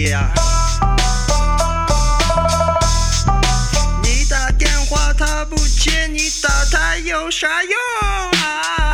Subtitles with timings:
[0.00, 0.12] 你
[4.30, 7.76] 打电话他不接，你打他有啥用
[8.40, 8.92] 啊？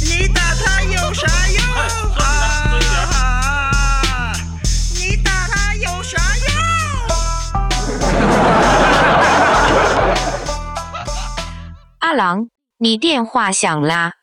[0.00, 1.64] 你打他有啥用
[2.16, 4.32] 啊？
[4.96, 6.24] 你打他有啥用？
[12.00, 12.48] 阿郎，
[12.78, 14.14] 你电话响啦。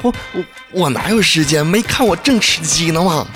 [0.00, 1.64] 我我我哪有时间？
[1.64, 3.26] 没看我正吃鸡呢吗？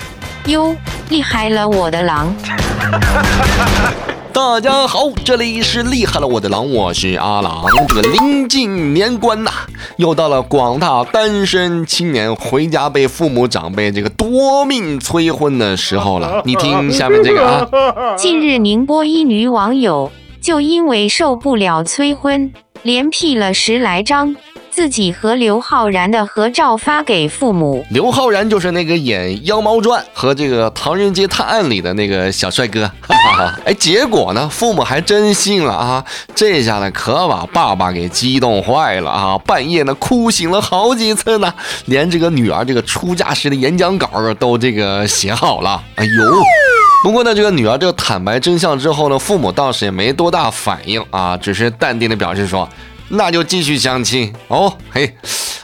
[0.47, 0.75] 哟，
[1.09, 2.33] 厉害了我的狼！
[4.33, 7.63] 大家好，这里是厉害了我的狼，我是阿狼。
[7.87, 9.51] 这个临近年关呐，
[9.97, 16.41] 又到了广大单身青年回家被父母长辈这个夺命催婚的时候了。
[16.45, 17.67] 你听下面这个啊，
[18.17, 22.51] 近日，宁波一女网友就因为受不了催婚，
[22.81, 24.35] 连 P 了十来张
[24.77, 27.83] 自己和刘昊然的合照发给父母。
[27.89, 32.87] 刘昊然就是那个演《妖猫传》和这个《唐人街探案》里的那个小帅哥。
[33.65, 36.05] 哎，结果呢，父母还真信了啊！
[36.35, 39.35] 这下呢，可把爸爸给激动坏了啊！
[39.39, 41.51] 半夜呢，哭醒了好几次呢，
[41.85, 45.81] 连这个女儿这个出嫁时的演讲稿都这个写好了。
[45.95, 46.11] 哎呦！
[47.03, 52.69] 不过呢，这个女儿这个坦白真相之后呢，父母倒是也没多大反应啊，只是淡定的表示说。
[53.09, 55.15] 那就继续相亲哦，嘿，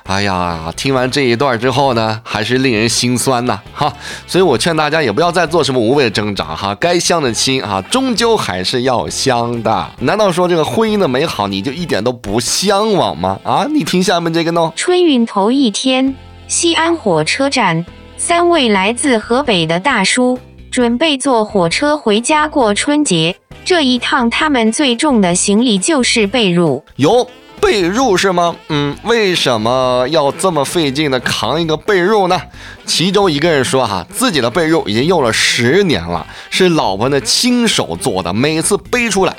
[0.04, 3.94] 哎呀，听完这一段之后呢，还是令人心酸呐，哈，
[4.26, 9.92] 所以我劝大家也不要再做什么无谓的挣扎哈，该相的亲啊，终究还是要相的。
[10.00, 13.38] 难道说这个婚姻的美好你就一点都不向往吗？
[13.44, 14.72] 啊，你听下面这个呢？
[14.76, 16.16] 春运头一天，
[16.48, 17.86] 西安火车站，
[18.18, 20.40] 三位来自河北的大叔
[20.72, 23.36] 准备坐火车回家过春节。
[23.66, 26.82] 这一趟，他们最重的行李就是被褥。
[26.98, 27.28] 有
[27.62, 28.56] 被褥是吗？
[28.68, 32.42] 嗯，为什么要这么费劲的扛一个被褥呢？
[32.86, 39.34] 其中一个人说：“哈，自己的被褥已经用了十年了，是老婆呢亲手做的，每次背出来，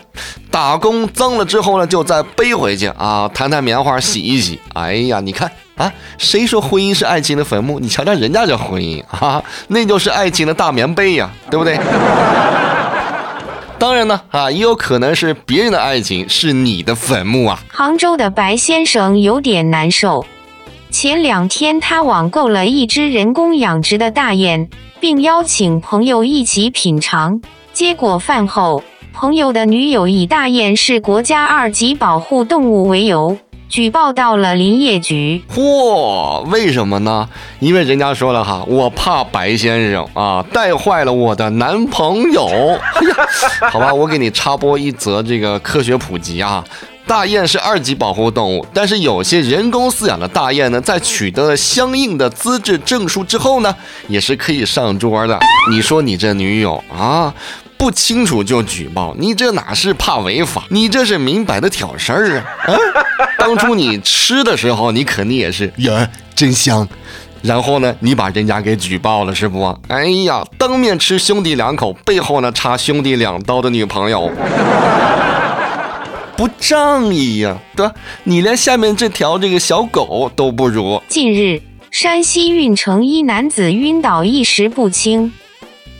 [0.50, 4.58] 打工脏了之后呢，就再背回去啊，弹弹棉花，洗一洗。
[4.72, 7.78] 哎呀，你看啊，谁说婚姻是爱情的坟墓？
[7.78, 11.78] 你瞧瞧人家这婚姻啊，那就是爱情的大棉被呀，对不对？”
[13.84, 17.62] 当然呢，啊，也有可能是别人的爱情是你的坟墓啊。
[17.68, 20.24] 杭州的白先生有点难受，
[20.90, 27.42] 前两天他网购了一只人工养殖的大雁，并邀请朋友一起品尝。
[27.74, 33.36] 结果饭后，朋友的女友以大雁是国家二级保护动物为由。
[33.74, 35.42] 举报到了林业局。
[35.52, 37.28] 嚯，为什么呢？
[37.58, 42.46] 因为人家说了哈，我怕白先生啊带坏了我的男朋友。
[42.94, 46.64] 哎呀，好吧，我给你插播一则这个科学普及啊。
[47.04, 53.74] 大雁是二级保护动物，但是有些人工饲养的大雁呢，在取得了相应的资质证书之后呢，
[54.06, 55.36] 也是可以上桌的。
[55.68, 57.34] 你说你这女友啊？
[57.76, 62.44] 不清楚就举报，你这哪是怕违法，你这是明摆的挑事儿啊！
[62.68, 62.78] 啊，
[63.44, 66.88] 当初你吃的时候，你肯定也是呀，真香。
[67.42, 69.62] 然后呢，你把人家给举报了是不？
[69.88, 74.32] 哎呀，当面吃兄弟两口，背后呢插兄弟两刀的女朋友，
[76.38, 77.94] 不仗义呀，对吧？
[78.22, 81.02] 你连下面这条这个小狗都不如。
[81.06, 85.30] 近日，山西运城一男子晕倒，意识不清。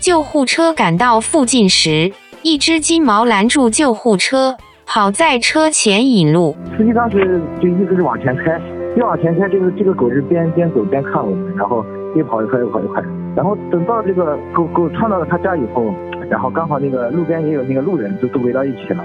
[0.01, 4.57] 救护车赶到附近时，一只金毛拦住救护车，
[4.87, 6.57] 跑在车前引路。
[6.77, 8.61] 司机当时就一直是往前开，
[8.97, 11.85] 越往前开，这个这个狗是边边走边看我们，然后
[12.15, 13.03] 越跑越快，越跑越快。
[13.35, 15.95] 然后等到这个狗狗窜到了他家以后，
[16.31, 19.05] 然后刚好那个路边也有那个路人，就都围到一起了。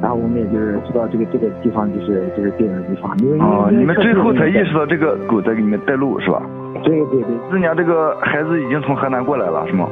[0.00, 6.42] 然后我们也就是知道这个这个地方就是就是电影的地方，因为啊，你们最后才意识到这个狗在给你们带路是吧？
[6.82, 9.86] 对对对，人家这个孩子已经从河南过来了是吗？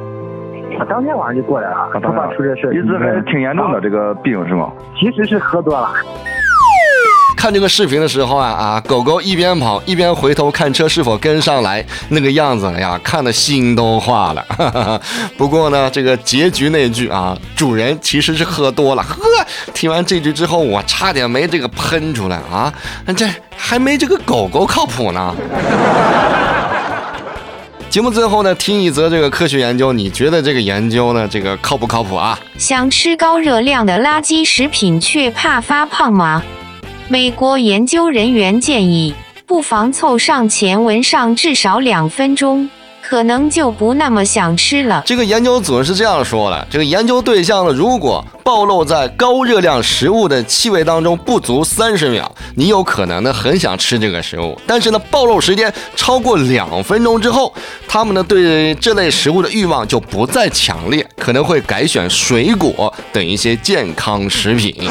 [0.77, 4.71] 他当天晚上就过来了，他爸出这事，一直还挺严重的这个病是吗？
[4.99, 5.89] 其实是喝多了。
[7.37, 14.45] 看这个视频的时候啊啊，狗狗一边跑一边回头看车是否跟上来，那个样子呀，看的心都化了。
[15.37, 19.01] 不过呢，这个结局那句啊，主人其实是喝多了。
[19.01, 19.17] 呵，
[19.73, 22.71] 听完这句之后，我差点没这个喷出来啊！
[23.17, 23.25] 这
[23.57, 25.35] 还没这个狗狗靠谱呢。
[27.91, 32.39] 节目最后呢，听一则这个科学研究，你觉得这个研究呢，这个靠不靠谱啊？
[32.57, 36.41] 想吃高热量的垃圾食品却怕发胖吗？
[37.09, 39.13] 美国研究人员建议，
[39.45, 42.69] 不妨凑上前闻上至少两分钟，
[43.11, 45.03] 可能就不那么想吃了。
[45.05, 54.57] 这个研究组是这样说的：这个研究对象呢，如果暴露在高热量食物的气味当中不足三十秒，你有可能呢很想吃这个食物。
[54.65, 57.53] 但是呢，暴露时间超过两分钟之后，
[57.85, 64.73] 他们呢对这类食物的欲望就不再强烈，可能会改选水果等一些健康食品。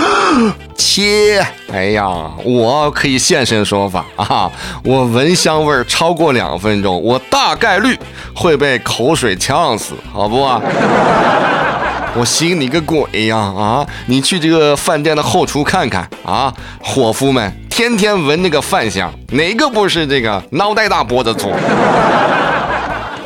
[0.81, 2.09] 切，哎呀，
[2.43, 4.51] 我可以现身说法啊！
[4.83, 7.99] 我闻香味超过两分钟，我大概率
[8.35, 10.41] 会被口水呛死，好不？
[12.17, 13.37] 我信你个鬼呀！
[13.37, 21.53] 啊，你去这个饭店的后厨看看啊，伙夫们天天闻那个饭香，哪个不是这个脑袋大脖子粗？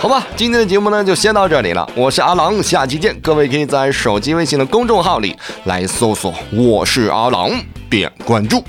[0.04, 1.88] 好吧，今天的节目呢就先到这里了。
[1.94, 3.18] 我是阿郎，下期见。
[3.22, 5.34] 各位可以在手机微信的公众号里
[5.64, 7.50] 来搜索“我是阿郎”，
[7.88, 8.62] 点关注。